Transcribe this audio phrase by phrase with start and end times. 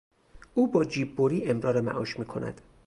[0.53, 2.61] او با جیببری امرار معاش میکند.